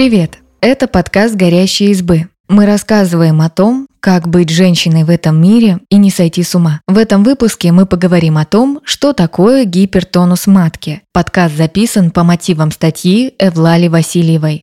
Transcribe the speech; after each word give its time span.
Привет! 0.00 0.38
Это 0.62 0.88
подкаст 0.88 1.34
«Горящие 1.34 1.90
избы». 1.90 2.28
Мы 2.48 2.64
рассказываем 2.64 3.42
о 3.42 3.50
том, 3.50 3.86
как 4.00 4.28
быть 4.28 4.48
женщиной 4.48 5.04
в 5.04 5.10
этом 5.10 5.38
мире 5.38 5.80
и 5.90 5.98
не 5.98 6.10
сойти 6.10 6.42
с 6.42 6.54
ума. 6.54 6.80
В 6.88 6.96
этом 6.96 7.22
выпуске 7.22 7.70
мы 7.70 7.84
поговорим 7.84 8.38
о 8.38 8.46
том, 8.46 8.80
что 8.82 9.12
такое 9.12 9.66
гипертонус 9.66 10.46
матки. 10.46 11.02
Подкаст 11.12 11.54
записан 11.54 12.12
по 12.12 12.24
мотивам 12.24 12.70
статьи 12.70 13.34
Эвлали 13.38 13.88
Васильевой. 13.88 14.62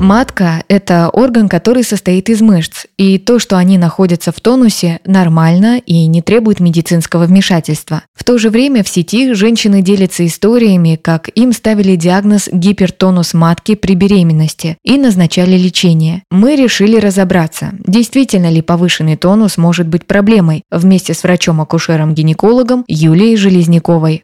Матка– 0.00 0.64
это 0.68 1.10
орган, 1.10 1.46
который 1.46 1.84
состоит 1.84 2.30
из 2.30 2.40
мышц, 2.40 2.86
и 2.96 3.18
то, 3.18 3.38
что 3.38 3.58
они 3.58 3.76
находятся 3.76 4.32
в 4.32 4.40
тонусе, 4.40 4.98
нормально 5.04 5.78
и 5.84 6.06
не 6.06 6.22
требует 6.22 6.58
медицинского 6.58 7.26
вмешательства. 7.26 8.04
В 8.14 8.24
то 8.24 8.38
же 8.38 8.48
время 8.48 8.82
в 8.82 8.88
сети 8.88 9.34
женщины 9.34 9.82
делятся 9.82 10.24
историями, 10.24 10.98
как 11.00 11.28
им 11.34 11.52
ставили 11.52 11.96
диагноз 11.96 12.48
гипертонус 12.50 13.34
матки 13.34 13.74
при 13.74 13.94
беременности 13.94 14.78
и 14.82 14.96
назначали 14.96 15.58
лечение. 15.58 16.22
Мы 16.30 16.56
решили 16.56 16.98
разобраться, 16.98 17.72
действительно 17.86 18.50
ли 18.50 18.62
повышенный 18.62 19.18
тонус 19.18 19.58
может 19.58 19.86
быть 19.86 20.06
проблемой 20.06 20.62
вместе 20.70 21.12
с 21.12 21.22
врачом-акушером-гинекологом 21.24 22.86
Юлией 22.88 23.36
Железняковой. 23.36 24.22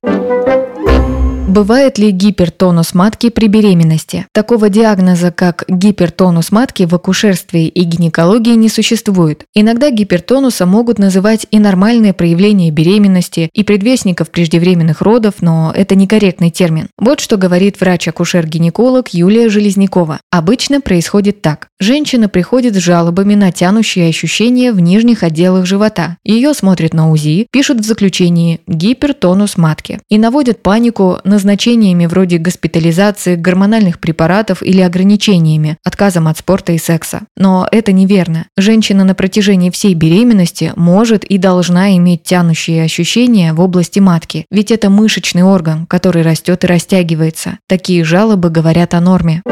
Бывает 1.48 1.96
ли 1.96 2.10
гипертонус 2.10 2.92
матки 2.92 3.30
при 3.30 3.46
беременности? 3.46 4.26
Такого 4.32 4.68
диагноза, 4.68 5.30
как 5.30 5.62
гипертонус 5.68 6.50
матки 6.50 6.82
в 6.82 6.94
акушерстве 6.94 7.68
и 7.68 7.84
гинекологии 7.84 8.54
не 8.54 8.68
существует. 8.68 9.44
Иногда 9.54 9.90
гипертонуса 9.90 10.66
могут 10.66 10.98
называть 10.98 11.46
и 11.52 11.60
нормальные 11.60 12.14
проявления 12.14 12.72
беременности, 12.72 13.48
и 13.54 13.62
предвестников 13.62 14.32
преждевременных 14.32 15.02
родов, 15.02 15.34
но 15.40 15.72
это 15.74 15.94
некорректный 15.94 16.50
термин. 16.50 16.88
Вот 16.98 17.20
что 17.20 17.36
говорит 17.36 17.80
врач-акушер-гинеколог 17.80 19.10
Юлия 19.12 19.48
Железнякова. 19.48 20.18
Обычно 20.32 20.80
происходит 20.80 21.42
так. 21.42 21.68
Женщина 21.78 22.28
приходит 22.28 22.74
с 22.74 22.78
жалобами 22.78 23.36
на 23.36 23.52
тянущие 23.52 24.08
ощущения 24.08 24.72
в 24.72 24.80
нижних 24.80 25.22
отделах 25.22 25.64
живота. 25.64 26.16
Ее 26.24 26.54
смотрят 26.54 26.92
на 26.92 27.08
УЗИ, 27.08 27.46
пишут 27.52 27.80
в 27.80 27.84
заключении 27.84 28.60
«гипертонус 28.66 29.56
матки» 29.56 30.00
и 30.08 30.18
наводят 30.18 30.60
панику 30.60 31.20
на 31.22 31.35
назначениями 31.36 32.06
вроде 32.06 32.38
госпитализации, 32.38 33.36
гормональных 33.36 34.00
препаратов 34.00 34.62
или 34.62 34.80
ограничениями, 34.80 35.76
отказом 35.84 36.28
от 36.28 36.38
спорта 36.38 36.72
и 36.72 36.78
секса. 36.78 37.20
Но 37.36 37.68
это 37.70 37.92
неверно. 37.92 38.46
Женщина 38.56 39.04
на 39.04 39.14
протяжении 39.14 39.68
всей 39.68 39.92
беременности 39.92 40.72
может 40.76 41.24
и 41.24 41.36
должна 41.36 41.94
иметь 41.98 42.22
тянущие 42.22 42.82
ощущения 42.82 43.52
в 43.52 43.60
области 43.60 43.98
матки, 43.98 44.46
ведь 44.50 44.70
это 44.70 44.88
мышечный 44.88 45.42
орган, 45.42 45.84
который 45.86 46.22
растет 46.22 46.64
и 46.64 46.66
растягивается. 46.66 47.58
Такие 47.68 48.02
жалобы 48.02 48.48
говорят 48.48 48.94
о 48.94 49.00
норме. 49.00 49.42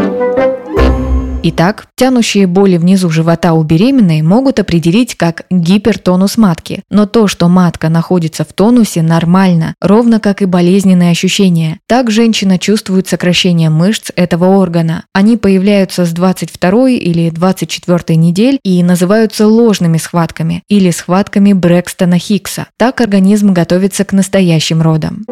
Итак, 1.47 1.89
тянущие 1.95 2.47
боли 2.47 2.79
внизу 2.79 3.11
живота 3.11 3.53
у 3.53 3.63
беременной 3.65 4.23
могут 4.23 4.59
определить 4.59 5.15
как 5.15 5.45
гипертонус 5.51 6.39
матки, 6.39 6.83
но 6.89 7.05
то, 7.05 7.27
что 7.27 7.49
матка 7.49 7.91
находится 7.91 8.45
в 8.45 8.55
тонусе, 8.55 9.03
нормально, 9.03 9.75
ровно 9.83 10.21
как 10.21 10.41
и 10.41 10.47
болезненные 10.47 11.11
ощущения. 11.11 11.81
Так 11.87 12.11
женщина 12.11 12.59
чувствует 12.59 13.09
сокращение 13.09 13.69
мышц 13.69 14.11
этого 14.17 14.57
органа. 14.57 15.05
Они 15.13 15.37
появляются 15.37 16.07
с 16.07 16.13
22 16.13 16.89
или 16.89 17.29
24 17.29 18.17
недель 18.19 18.59
и 18.63 18.83
называются 18.83 19.47
ложными 19.47 19.99
схватками 19.99 20.63
или 20.71 20.91
схватками 20.91 21.53
Брэкстона 21.53 22.19
Хиггса. 22.19 22.69
Так 22.79 23.03
организм 23.03 23.53
готовится 23.53 24.07
к 24.07 24.15
настоящим 24.15 24.81
родам. 24.81 25.27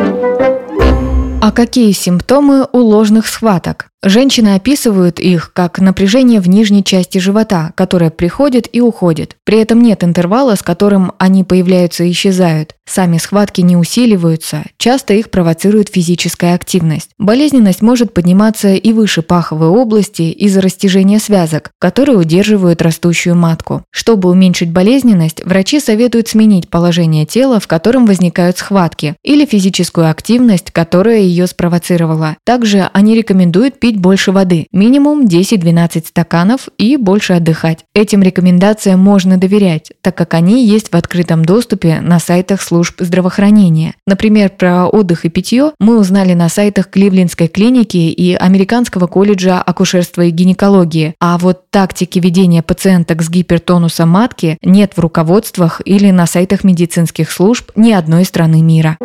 А 1.40 1.52
какие 1.52 1.92
симптомы 1.92 2.66
у 2.70 2.80
ложных 2.80 3.26
схваток? 3.26 3.91
Женщины 4.04 4.56
описывают 4.56 5.20
их 5.20 5.52
как 5.52 5.78
напряжение 5.78 6.40
в 6.40 6.48
нижней 6.48 6.82
части 6.82 7.18
живота, 7.18 7.72
которое 7.76 8.10
приходит 8.10 8.68
и 8.72 8.80
уходит. 8.80 9.36
При 9.44 9.58
этом 9.58 9.80
нет 9.80 10.02
интервала, 10.02 10.56
с 10.56 10.62
которым 10.62 11.12
они 11.18 11.44
появляются 11.44 12.02
и 12.02 12.10
исчезают. 12.10 12.74
Сами 12.84 13.18
схватки 13.18 13.60
не 13.60 13.76
усиливаются, 13.76 14.64
часто 14.76 15.14
их 15.14 15.30
провоцирует 15.30 15.88
физическая 15.88 16.54
активность. 16.54 17.10
Болезненность 17.16 17.80
может 17.80 18.12
подниматься 18.12 18.74
и 18.74 18.92
выше 18.92 19.22
паховой 19.22 19.68
области 19.68 20.22
из-за 20.22 20.60
растяжения 20.60 21.20
связок, 21.20 21.70
которые 21.78 22.18
удерживают 22.18 22.82
растущую 22.82 23.36
матку. 23.36 23.84
Чтобы 23.90 24.28
уменьшить 24.30 24.72
болезненность, 24.72 25.44
врачи 25.44 25.78
советуют 25.78 26.28
сменить 26.28 26.68
положение 26.68 27.24
тела, 27.24 27.60
в 27.60 27.68
котором 27.68 28.04
возникают 28.04 28.58
схватки, 28.58 29.14
или 29.22 29.46
физическую 29.46 30.10
активность, 30.10 30.72
которая 30.72 31.20
ее 31.20 31.46
спровоцировала. 31.46 32.36
Также 32.44 32.90
они 32.92 33.14
рекомендуют 33.14 33.78
пить 33.78 33.91
пить 33.92 34.00
больше 34.00 34.32
воды, 34.32 34.66
минимум 34.72 35.26
10-12 35.26 36.06
стаканов 36.06 36.68
и 36.78 36.96
больше 36.96 37.34
отдыхать. 37.34 37.80
Этим 37.94 38.22
рекомендациям 38.22 39.00
можно 39.00 39.36
доверять, 39.36 39.92
так 40.00 40.16
как 40.16 40.34
они 40.34 40.66
есть 40.66 40.88
в 40.88 40.94
открытом 40.94 41.44
доступе 41.44 42.00
на 42.00 42.18
сайтах 42.18 42.62
служб 42.62 42.94
здравоохранения. 43.00 43.94
Например, 44.06 44.50
про 44.50 44.86
отдых 44.86 45.24
и 45.24 45.28
питье 45.28 45.72
мы 45.78 45.98
узнали 45.98 46.34
на 46.34 46.48
сайтах 46.48 46.88
Кливлендской 46.88 47.48
клиники 47.48 47.96
и 47.96 48.34
Американского 48.34 49.06
колледжа 49.06 49.60
акушерства 49.60 50.22
и 50.22 50.30
гинекологии, 50.30 51.14
а 51.20 51.36
вот 51.38 51.70
тактики 51.70 52.18
ведения 52.18 52.62
пациенток 52.62 53.22
с 53.22 53.28
гипертонусом 53.28 54.08
матки 54.08 54.58
нет 54.62 54.92
в 54.96 55.00
руководствах 55.00 55.82
или 55.84 56.10
на 56.10 56.26
сайтах 56.26 56.64
медицинских 56.64 57.30
служб 57.30 57.70
ни 57.76 57.92
одной 57.92 58.24
страны 58.24 58.62
мира. 58.62 58.96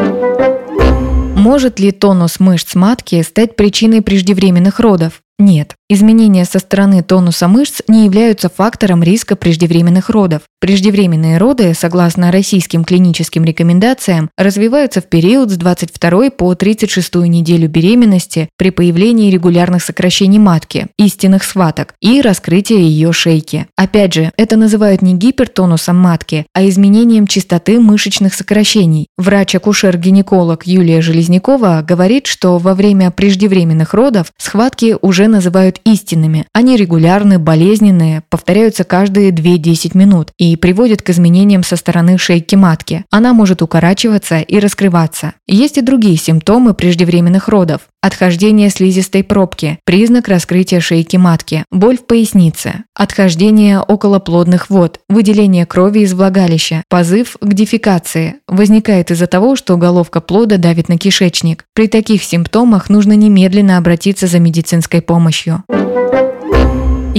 Может 1.38 1.80
ли 1.80 1.92
тонус 1.92 2.40
мышц 2.40 2.74
матки 2.74 3.22
стать 3.22 3.56
причиной 3.56 4.02
преждевременных 4.02 4.80
родов? 4.80 5.22
Нет. 5.40 5.76
Изменения 5.90 6.44
со 6.46 6.60
стороны 6.60 7.04
тонуса 7.04 7.48
мышц 7.48 7.82
не 7.88 8.06
являются 8.06 8.50
фактором 8.50 9.04
риска 9.04 9.36
преждевременных 9.36 10.10
родов. 10.10 10.42
Преждевременные 10.60 11.38
роды, 11.38 11.74
согласно 11.76 12.32
российским 12.32 12.84
клиническим 12.84 13.46
рекомендациям, 13.46 14.30
развиваются 14.36 15.00
в 15.00 15.06
период 15.06 15.52
с 15.52 15.56
22 15.56 16.32
по 16.32 16.56
36 16.56 17.16
неделю 17.28 17.70
беременности 17.70 18.50
при 18.58 18.72
появлении 18.72 19.32
регулярных 19.32 19.84
сокращений 19.84 20.40
матки, 20.40 20.88
истинных 20.98 21.44
схваток 21.44 21.94
и 22.02 22.20
раскрытия 22.20 22.80
ее 22.80 23.14
шейки. 23.14 23.68
Опять 23.78 24.14
же, 24.14 24.32
это 24.36 24.58
называют 24.58 25.02
не 25.02 25.14
гипертонусом 25.14 25.96
матки, 25.96 26.48
а 26.54 26.68
изменением 26.68 27.28
частоты 27.28 27.80
мышечных 27.80 28.34
сокращений. 28.34 29.08
Врач-акушер-гинеколог 29.18 30.64
Юлия 30.66 31.02
Железнякова 31.02 31.86
говорит, 31.88 32.26
что 32.28 32.58
во 32.58 32.74
время 32.74 33.12
преждевременных 33.12 33.94
родов 33.94 34.34
схватки 34.38 34.98
уже 35.02 35.27
называют 35.28 35.80
истинными. 35.86 36.46
Они 36.54 36.76
регулярны, 36.78 37.40
болезненные, 37.40 38.24
повторяются 38.30 38.84
каждые 38.84 39.32
2-10 39.32 39.98
минут 39.98 40.32
и 40.38 40.56
приводят 40.56 41.02
к 41.02 41.10
изменениям 41.10 41.64
со 41.64 41.76
стороны 41.76 42.18
шейки 42.18 42.56
матки. 42.56 43.06
Она 43.12 43.34
может 43.34 43.62
укорачиваться 43.62 44.40
и 44.40 44.60
раскрываться. 44.60 45.34
Есть 45.48 45.78
и 45.78 45.82
другие 45.82 46.18
симптомы 46.18 46.74
преждевременных 46.74 47.48
родов. 47.48 47.82
Отхождение 48.02 48.70
слизистой 48.70 49.24
пробки– 49.24 49.80
признак 49.86 50.28
раскрытия 50.28 50.80
шейки 50.80 51.18
матки, 51.18 51.66
боль 51.72 51.98
в 51.98 52.06
пояснице, 52.06 52.84
отхождение 52.94 53.80
околоплодных 53.80 54.70
вод, 54.70 55.00
выделение 55.10 55.66
крови 55.66 56.00
из 56.00 56.14
влагалища, 56.14 56.84
позыв 56.90 57.38
к 57.42 57.54
дефекации 57.54 58.36
возникает 58.48 59.10
из-за 59.10 59.26
того, 59.26 59.56
что 59.56 59.78
головка 59.78 60.22
плода 60.22 60.58
давит 60.58 60.90
на 60.90 60.98
кишечник. 60.98 61.66
При 61.74 61.88
таких 61.88 62.24
симптомах 62.24 62.90
нужно 62.90 63.14
немедленно 63.14 63.78
обратиться 63.78 64.28
за 64.28 64.40
медицинской 64.40 65.02
помощью. 65.02 65.64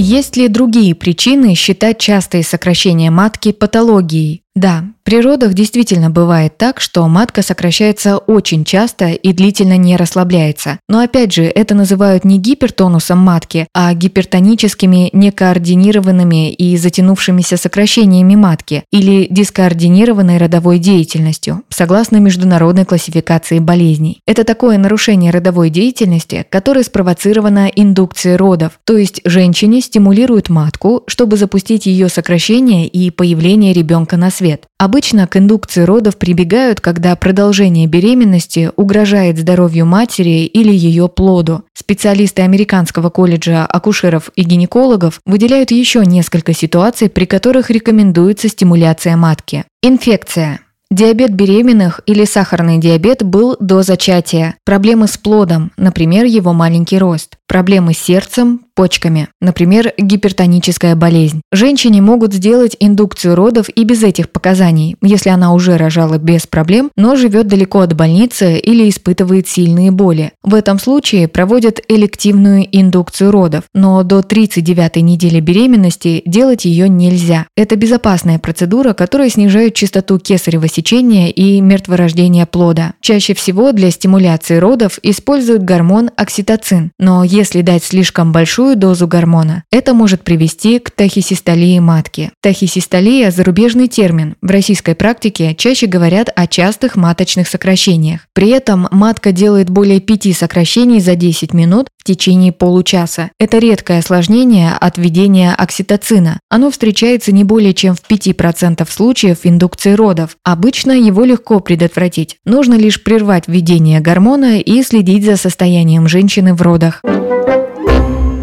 Есть 0.01 0.37
ли 0.37 0.47
другие 0.47 0.95
причины 0.95 1.55
считать 1.55 1.99
частые 1.99 2.43
сокращения 2.43 3.11
матки 3.11 3.51
патологией? 3.51 4.43
Да, 4.55 4.83
при 5.03 5.21
родах 5.21 5.53
действительно 5.53 6.09
бывает 6.09 6.57
так, 6.57 6.81
что 6.81 7.07
матка 7.07 7.41
сокращается 7.41 8.17
очень 8.17 8.63
часто 8.63 9.07
и 9.07 9.33
длительно 9.33 9.77
не 9.77 9.95
расслабляется. 9.95 10.79
Но 10.87 10.99
опять 10.99 11.33
же, 11.33 11.43
это 11.45 11.73
называют 11.75 12.25
не 12.25 12.37
гипертонусом 12.37 13.17
матки, 13.19 13.67
а 13.73 13.93
гипертоническими 13.93 15.09
некоординированными 15.13 16.51
и 16.51 16.77
затянувшимися 16.77 17.57
сокращениями 17.57 18.35
матки 18.35 18.83
или 18.91 19.27
дискоординированной 19.31 20.37
родовой 20.37 20.77
деятельностью, 20.77 21.63
согласно 21.69 22.17
международной 22.17 22.85
классификации 22.85 23.59
болезней. 23.59 24.19
Это 24.27 24.43
такое 24.43 24.77
нарушение 24.77 25.31
родовой 25.31 25.69
деятельности, 25.69 26.45
которое 26.49 26.83
спровоцировано 26.83 27.71
индукцией 27.73 28.35
родов, 28.35 28.73
то 28.83 28.97
есть 28.97 29.21
женщине 29.25 29.81
стимулируют 29.81 30.49
матку, 30.49 31.03
чтобы 31.07 31.37
запустить 31.37 31.85
ее 31.85 32.09
сокращение 32.09 32.87
и 32.87 33.09
появление 33.09 33.73
ребенка 33.73 34.17
на 34.17 34.29
свет. 34.29 34.48
Обычно 34.77 35.27
к 35.27 35.37
индукции 35.37 35.83
родов 35.83 36.17
прибегают, 36.17 36.81
когда 36.81 37.15
продолжение 37.15 37.87
беременности 37.87 38.71
угрожает 38.75 39.37
здоровью 39.37 39.85
матери 39.85 40.45
или 40.45 40.73
ее 40.73 41.09
плоду. 41.09 41.63
Специалисты 41.73 42.41
Американского 42.41 43.09
колледжа 43.09 43.65
акушеров 43.65 44.31
и 44.35 44.43
гинекологов 44.43 45.21
выделяют 45.25 45.71
еще 45.71 46.05
несколько 46.05 46.53
ситуаций, 46.53 47.09
при 47.09 47.25
которых 47.25 47.69
рекомендуется 47.69 48.47
стимуляция 48.47 49.15
матки. 49.17 49.65
Инфекция. 49.81 50.61
Диабет 50.91 51.33
беременных 51.35 52.01
или 52.07 52.25
сахарный 52.25 52.79
диабет 52.79 53.23
был 53.23 53.55
до 53.59 53.83
зачатия. 53.83 54.55
Проблемы 54.65 55.07
с 55.07 55.17
плодом, 55.17 55.71
например, 55.77 56.25
его 56.25 56.51
маленький 56.51 56.97
рост. 56.97 57.38
Проблемы 57.49 57.93
с 57.93 57.97
сердцем, 57.97 58.61
почками, 58.75 59.27
например, 59.41 59.91
гипертоническая 59.97 60.95
болезнь. 60.95 61.41
Женщине 61.51 62.01
могут 62.01 62.33
сделать 62.33 62.77
индукцию 62.79 63.35
родов 63.35 63.67
и 63.75 63.83
без 63.83 64.03
этих 64.03 64.29
показаний, 64.29 64.95
если 65.01 65.29
она 65.29 65.53
уже 65.53 65.75
рожала 65.75 66.17
без 66.17 66.47
проблем, 66.47 66.89
но 66.95 67.17
живет 67.17 67.47
далеко 67.47 67.81
от 67.81 67.93
больницы 67.93 68.57
или 68.57 68.87
испытывает 68.87 69.49
сильные 69.49 69.91
боли. 69.91 70.31
В 70.43 70.53
этом 70.53 70.79
случае 70.79 71.27
проводят 71.27 71.81
элективную 71.89 72.65
индукцию 72.71 73.31
родов, 73.31 73.63
но 73.73 74.03
до 74.03 74.21
39 74.21 74.97
недели 74.97 75.41
беременности 75.41 76.21
делать 76.25 76.63
ее 76.63 76.87
нельзя. 76.87 77.47
Это 77.57 77.75
безопасная 77.75 78.39
процедура, 78.39 78.93
которая 78.93 79.29
снижает 79.29 79.73
частоту 79.73 80.19
кесарево 80.19 80.69
сечения 80.69 81.31
и 81.31 81.59
мертворождения 81.59 82.45
плода. 82.45 82.93
Чаще 83.01 83.33
всего 83.33 83.71
для 83.71 83.91
стимуляции 83.91 84.55
родов 84.55 84.99
используют 85.03 85.63
гормон 85.63 86.11
окситоцин, 86.15 86.91
но 86.97 87.23
если 87.39 87.61
дать 87.61 87.85
слишком 87.85 88.33
большую 88.33 88.75
дозу 88.75 89.07
гормона. 89.07 89.63
Это 89.71 89.93
может 89.93 90.23
привести 90.23 90.77
к 90.79 90.91
тахисистолии 90.91 91.79
матки. 91.79 92.31
Тахисистолия– 92.41 93.31
зарубежный 93.31 93.87
термин. 93.87 94.35
В 94.41 94.51
российской 94.51 94.93
практике 94.93 95.55
чаще 95.55 95.87
говорят 95.87 96.29
о 96.35 96.47
частых 96.47 96.97
маточных 96.97 97.47
сокращениях. 97.47 98.27
При 98.33 98.49
этом 98.49 98.89
матка 98.91 99.31
делает 99.31 99.69
более 99.69 100.01
5 100.01 100.35
сокращений 100.35 100.99
за 100.99 101.15
10 101.15 101.53
минут 101.53 101.87
течение 102.09 102.51
получаса. 102.51 103.29
Это 103.39 103.59
редкое 103.59 103.99
осложнение 103.99 104.71
от 104.71 104.97
введения 104.97 105.53
окситоцина. 105.53 106.39
Оно 106.49 106.71
встречается 106.71 107.31
не 107.31 107.43
более 107.43 107.75
чем 107.75 107.93
в 107.93 108.01
5% 108.01 108.87
случаев 108.89 109.39
индукции 109.43 109.93
родов. 109.93 110.35
Обычно 110.43 110.93
его 110.93 111.23
легко 111.23 111.59
предотвратить. 111.59 112.37
Нужно 112.45 112.73
лишь 112.73 113.03
прервать 113.03 113.43
введение 113.47 113.99
гормона 113.99 114.59
и 114.59 114.81
следить 114.81 115.23
за 115.23 115.37
состоянием 115.37 116.07
женщины 116.07 116.55
в 116.55 116.63
родах. 116.63 117.03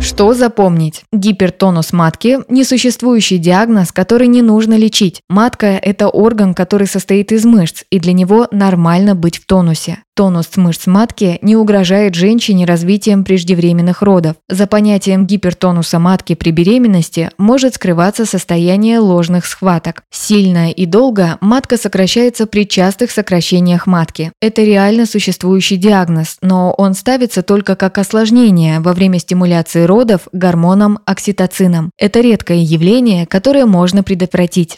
Что 0.06 0.34
запомнить? 0.34 1.02
Гипертонус 1.12 1.92
матки– 1.92 2.38
несуществующий 2.48 3.38
диагноз, 3.38 3.90
который 3.90 4.28
не 4.28 4.40
нужно 4.40 4.78
лечить. 4.78 5.20
Матка– 5.28 5.66
это 5.82 6.08
орган, 6.08 6.54
который 6.54 6.86
состоит 6.86 7.32
из 7.32 7.44
мышц, 7.44 7.82
и 7.90 7.98
для 7.98 8.12
него 8.12 8.46
нормально 8.52 9.16
быть 9.16 9.38
в 9.38 9.46
тонусе. 9.46 9.98
Тонус 10.16 10.48
мышц 10.56 10.86
матки 10.86 11.38
не 11.42 11.56
угрожает 11.56 12.14
женщине 12.14 12.64
развитием 12.64 13.22
преждевременных 13.22 14.00
родов. 14.00 14.36
За 14.48 14.66
понятием 14.66 15.26
гипертонуса 15.26 15.98
матки 15.98 16.34
при 16.34 16.52
беременности 16.52 17.30
может 17.36 17.74
скрываться 17.74 18.24
состояние 18.24 18.98
ложных 18.98 19.44
схваток. 19.44 20.04
Сильно 20.10 20.70
и 20.70 20.86
долго 20.86 21.36
матка 21.42 21.76
сокращается 21.76 22.46
при 22.46 22.66
частых 22.66 23.10
сокращениях 23.10 23.86
матки. 23.86 24.32
Это 24.40 24.62
реально 24.62 25.04
существующий 25.04 25.76
диагноз, 25.76 26.38
но 26.40 26.72
он 26.72 26.94
ставится 26.94 27.42
только 27.42 27.76
как 27.76 27.98
осложнение 27.98 28.80
во 28.80 28.94
время 28.94 29.18
стимуляции 29.18 29.84
родов 29.96 30.28
гормоном 30.32 30.98
окситоцином. 31.06 31.90
Это 31.96 32.20
редкое 32.20 32.58
явление, 32.58 33.26
которое 33.26 33.64
можно 33.64 34.02
предотвратить. 34.02 34.76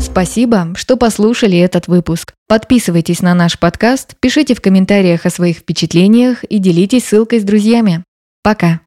Спасибо, 0.00 0.68
что 0.76 0.96
послушали 0.96 1.58
этот 1.58 1.86
выпуск. 1.86 2.32
Подписывайтесь 2.48 3.20
на 3.20 3.34
наш 3.34 3.58
подкаст, 3.58 4.14
пишите 4.18 4.54
в 4.54 4.62
комментариях 4.62 5.26
о 5.26 5.30
своих 5.30 5.58
впечатлениях 5.58 6.42
и 6.44 6.58
делитесь 6.58 7.04
ссылкой 7.04 7.40
с 7.40 7.44
друзьями. 7.44 8.02
Пока! 8.42 8.80